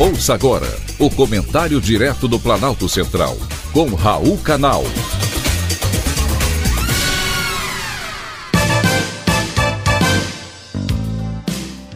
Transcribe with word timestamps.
Ouça 0.00 0.32
agora 0.32 0.68
o 0.96 1.10
comentário 1.10 1.80
direto 1.80 2.28
do 2.28 2.38
Planalto 2.38 2.88
Central, 2.88 3.36
com 3.72 3.96
Raul 3.96 4.38
Canal. 4.38 4.84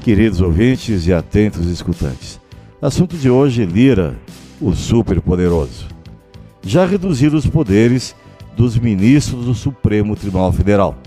Queridos 0.02 0.40
ouvintes 0.40 1.06
e 1.06 1.12
atentos 1.12 1.68
escutantes, 1.68 2.40
assunto 2.82 3.16
de 3.16 3.30
hoje: 3.30 3.64
Lira, 3.64 4.18
o 4.60 4.74
superpoderoso. 4.74 5.86
Já 6.60 6.84
reduziram 6.84 7.38
os 7.38 7.46
poderes 7.46 8.16
dos 8.56 8.76
ministros 8.76 9.44
do 9.44 9.54
Supremo 9.54 10.16
Tribunal 10.16 10.52
Federal, 10.52 10.98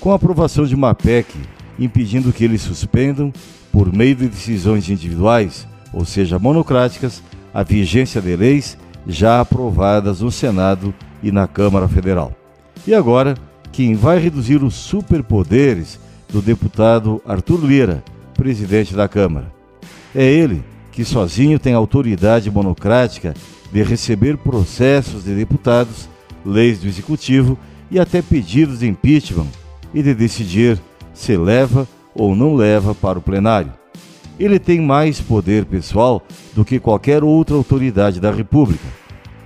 com 0.00 0.10
a 0.10 0.16
aprovação 0.16 0.66
de 0.66 0.74
uma 0.74 0.96
PEC 0.96 1.32
impedindo 1.78 2.32
que 2.32 2.42
eles 2.42 2.62
suspendam, 2.62 3.32
por 3.70 3.92
meio 3.92 4.16
de 4.16 4.26
decisões 4.26 4.90
individuais, 4.90 5.69
ou 5.92 6.04
seja, 6.04 6.38
monocráticas, 6.38 7.22
a 7.52 7.62
vigência 7.62 8.20
de 8.20 8.36
leis 8.36 8.76
já 9.06 9.40
aprovadas 9.40 10.20
no 10.20 10.30
Senado 10.30 10.94
e 11.22 11.32
na 11.32 11.46
Câmara 11.46 11.88
Federal. 11.88 12.32
E 12.86 12.94
agora, 12.94 13.34
quem 13.72 13.94
vai 13.94 14.18
reduzir 14.18 14.62
os 14.62 14.74
superpoderes 14.74 15.98
do 16.28 16.40
deputado 16.40 17.20
Arthur 17.26 17.64
Lira, 17.64 18.04
presidente 18.34 18.94
da 18.94 19.08
Câmara. 19.08 19.52
É 20.14 20.24
ele 20.24 20.62
que 20.92 21.04
sozinho 21.04 21.58
tem 21.58 21.74
autoridade 21.74 22.50
monocrática 22.50 23.34
de 23.72 23.82
receber 23.82 24.36
processos 24.36 25.24
de 25.24 25.34
deputados, 25.34 26.08
leis 26.44 26.80
do 26.80 26.88
executivo 26.88 27.58
e 27.90 27.98
até 27.98 28.22
pedidos 28.22 28.80
de 28.80 28.88
impeachment 28.88 29.46
e 29.92 30.02
de 30.02 30.14
decidir 30.14 30.80
se 31.12 31.36
leva 31.36 31.86
ou 32.14 32.34
não 32.34 32.54
leva 32.54 32.94
para 32.94 33.18
o 33.18 33.22
plenário. 33.22 33.79
Ele 34.40 34.58
tem 34.58 34.80
mais 34.80 35.20
poder 35.20 35.64
pessoal 35.66 36.26
do 36.54 36.64
que 36.64 36.80
qualquer 36.80 37.22
outra 37.22 37.54
autoridade 37.54 38.18
da 38.18 38.32
República. 38.32 38.88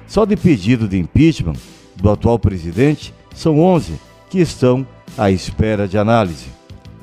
Só 0.06 0.24
de 0.24 0.36
pedido 0.36 0.86
de 0.86 0.96
impeachment 0.96 1.56
do 1.96 2.08
atual 2.08 2.38
presidente 2.38 3.12
são 3.34 3.58
11 3.58 3.94
que 4.30 4.38
estão 4.38 4.86
à 5.18 5.32
espera 5.32 5.88
de 5.88 5.98
análise. 5.98 6.46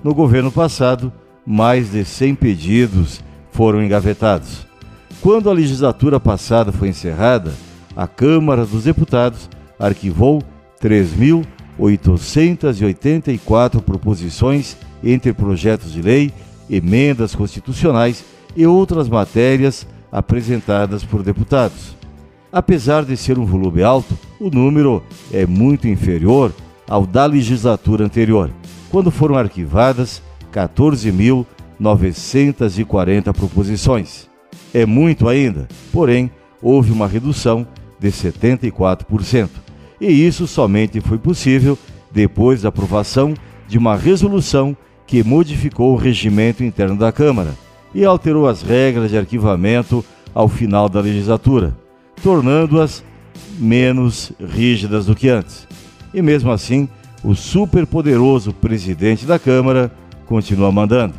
No 0.01 0.15
governo 0.15 0.49
passado, 0.49 1.11
mais 1.45 1.91
de 1.91 2.05
100 2.05 2.35
pedidos 2.35 3.21
foram 3.51 3.83
engavetados. 3.83 4.65
Quando 5.19 5.49
a 5.49 5.53
legislatura 5.53 6.17
passada 6.17 6.71
foi 6.71 6.87
encerrada, 6.87 7.53
a 7.93 8.07
Câmara 8.07 8.65
dos 8.65 8.85
Deputados 8.85 9.49
arquivou 9.77 10.41
3.884 10.81 13.81
proposições 13.81 14.77
entre 15.03 15.33
projetos 15.33 15.91
de 15.91 16.01
lei 16.01 16.31
emendas 16.71 17.35
constitucionais 17.35 18.23
e 18.55 18.65
outras 18.65 19.09
matérias 19.09 19.85
apresentadas 20.11 21.03
por 21.03 21.21
deputados. 21.21 21.95
Apesar 22.51 23.05
de 23.05 23.15
ser 23.15 23.37
um 23.37 23.45
volume 23.45 23.83
alto, 23.83 24.17
o 24.39 24.49
número 24.49 25.03
é 25.31 25.45
muito 25.45 25.87
inferior 25.87 26.51
ao 26.87 27.05
da 27.05 27.25
legislatura 27.25 28.03
anterior, 28.05 28.49
quando 28.89 29.11
foram 29.11 29.35
arquivadas 29.35 30.23
14.940 30.51 33.31
proposições. 33.33 34.27
É 34.73 34.85
muito 34.85 35.29
ainda, 35.29 35.67
porém, 35.91 36.31
houve 36.61 36.91
uma 36.91 37.07
redução 37.07 37.65
de 37.99 38.09
74%. 38.09 39.49
E 39.99 40.07
isso 40.07 40.45
somente 40.47 40.99
foi 40.99 41.17
possível 41.17 41.77
depois 42.11 42.61
da 42.63 42.69
aprovação 42.69 43.33
de 43.67 43.77
uma 43.77 43.95
resolução 43.95 44.75
que 45.11 45.25
modificou 45.25 45.91
o 45.91 45.97
regimento 45.97 46.63
interno 46.63 46.95
da 46.95 47.11
Câmara 47.11 47.53
e 47.93 48.05
alterou 48.05 48.47
as 48.47 48.61
regras 48.61 49.11
de 49.11 49.17
arquivamento 49.17 50.05
ao 50.33 50.47
final 50.47 50.87
da 50.87 51.01
legislatura, 51.01 51.75
tornando-as 52.23 53.03
menos 53.59 54.31
rígidas 54.39 55.07
do 55.07 55.13
que 55.13 55.27
antes. 55.27 55.67
E 56.13 56.21
mesmo 56.21 56.49
assim, 56.49 56.87
o 57.25 57.35
superpoderoso 57.35 58.53
presidente 58.53 59.25
da 59.25 59.37
Câmara 59.37 59.91
continua 60.25 60.71
mandando. 60.71 61.15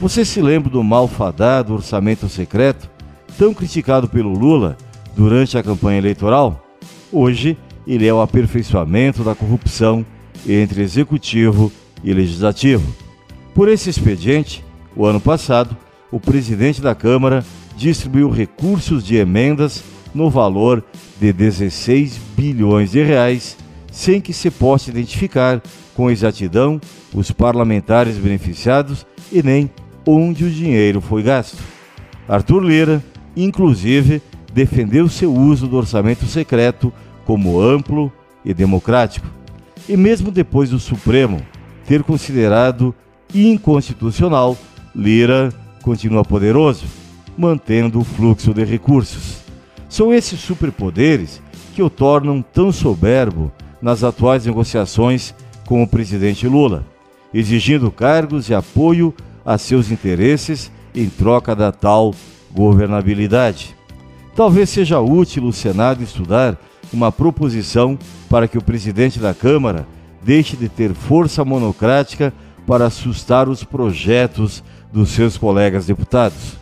Você 0.00 0.24
se 0.24 0.40
lembra 0.40 0.70
do 0.70 0.82
malfadado 0.82 1.74
orçamento 1.74 2.30
secreto, 2.30 2.88
tão 3.36 3.52
criticado 3.52 4.08
pelo 4.08 4.32
Lula 4.32 4.74
durante 5.14 5.58
a 5.58 5.62
campanha 5.62 5.98
eleitoral? 5.98 6.64
Hoje, 7.12 7.58
ele 7.86 8.06
é 8.06 8.14
o 8.14 8.22
aperfeiçoamento 8.22 9.22
da 9.22 9.34
corrupção 9.34 10.02
entre 10.48 10.80
executivo 10.80 11.70
e 12.02 12.14
legislativo. 12.14 13.07
Por 13.58 13.68
esse 13.68 13.90
expediente, 13.90 14.64
o 14.94 15.04
ano 15.04 15.20
passado, 15.20 15.76
o 16.12 16.20
presidente 16.20 16.80
da 16.80 16.94
Câmara 16.94 17.44
distribuiu 17.76 18.30
recursos 18.30 19.04
de 19.04 19.16
emendas 19.16 19.82
no 20.14 20.30
valor 20.30 20.84
de 21.20 21.32
16 21.32 22.20
bilhões 22.36 22.92
de 22.92 23.02
reais, 23.02 23.56
sem 23.90 24.20
que 24.20 24.32
se 24.32 24.48
possa 24.48 24.90
identificar 24.90 25.60
com 25.96 26.08
exatidão 26.08 26.80
os 27.12 27.32
parlamentares 27.32 28.16
beneficiados 28.16 29.04
e 29.32 29.42
nem 29.42 29.68
onde 30.06 30.44
o 30.44 30.50
dinheiro 30.50 31.00
foi 31.00 31.24
gasto. 31.24 31.58
Arthur 32.28 32.62
Lira, 32.62 33.04
inclusive, 33.36 34.22
defendeu 34.54 35.08
seu 35.08 35.34
uso 35.34 35.66
do 35.66 35.78
orçamento 35.78 36.26
secreto 36.26 36.92
como 37.26 37.60
amplo 37.60 38.12
e 38.44 38.54
democrático. 38.54 39.26
E 39.88 39.96
mesmo 39.96 40.30
depois 40.30 40.70
do 40.70 40.78
Supremo 40.78 41.44
ter 41.88 42.04
considerado 42.04 42.94
inconstitucional, 43.34 44.56
Lira 44.94 45.52
continua 45.82 46.24
poderoso, 46.24 46.84
mantendo 47.36 48.00
o 48.00 48.04
fluxo 48.04 48.52
de 48.52 48.64
recursos. 48.64 49.38
São 49.88 50.12
esses 50.12 50.40
superpoderes 50.40 51.40
que 51.74 51.82
o 51.82 51.88
tornam 51.88 52.42
tão 52.42 52.72
soberbo 52.72 53.52
nas 53.80 54.02
atuais 54.02 54.44
negociações 54.44 55.34
com 55.64 55.82
o 55.82 55.86
presidente 55.86 56.48
Lula, 56.48 56.84
exigindo 57.32 57.90
cargos 57.90 58.48
e 58.48 58.54
apoio 58.54 59.14
a 59.44 59.56
seus 59.56 59.90
interesses 59.90 60.70
em 60.94 61.08
troca 61.08 61.54
da 61.54 61.70
tal 61.70 62.14
governabilidade. 62.50 63.76
Talvez 64.34 64.70
seja 64.70 65.00
útil 65.00 65.44
o 65.44 65.52
Senado 65.52 66.02
estudar 66.02 66.58
uma 66.92 67.12
proposição 67.12 67.98
para 68.28 68.48
que 68.48 68.58
o 68.58 68.62
presidente 68.62 69.18
da 69.18 69.34
Câmara 69.34 69.86
deixe 70.22 70.56
de 70.56 70.68
ter 70.68 70.94
força 70.94 71.44
monocrática 71.44 72.32
para 72.68 72.84
assustar 72.84 73.48
os 73.48 73.64
projetos 73.64 74.62
dos 74.92 75.08
seus 75.08 75.38
colegas 75.38 75.86
deputados. 75.86 76.58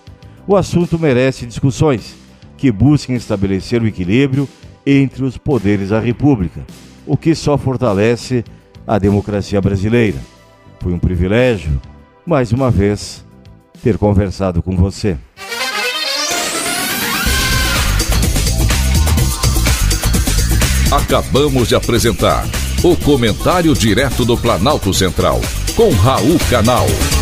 O 0.46 0.54
assunto 0.54 0.96
merece 0.96 1.44
discussões 1.44 2.14
que 2.56 2.70
busquem 2.70 3.16
estabelecer 3.16 3.82
o 3.82 3.88
equilíbrio 3.88 4.48
entre 4.86 5.24
os 5.24 5.36
poderes 5.36 5.88
da 5.88 5.98
República, 5.98 6.64
o 7.04 7.16
que 7.16 7.34
só 7.34 7.58
fortalece 7.58 8.44
a 8.86 9.00
democracia 9.00 9.60
brasileira. 9.60 10.16
Foi 10.78 10.92
um 10.92 10.98
privilégio, 10.98 11.82
mais 12.24 12.52
uma 12.52 12.70
vez, 12.70 13.26
ter 13.82 13.98
conversado 13.98 14.62
com 14.62 14.76
você. 14.76 15.16
Acabamos 20.92 21.66
de 21.66 21.74
apresentar 21.74 22.46
o 22.84 22.94
Comentário 22.96 23.74
Direto 23.74 24.24
do 24.24 24.36
Planalto 24.36 24.94
Central 24.94 25.40
com 25.76 25.90
Raul 25.90 26.38
Canal. 26.48 27.15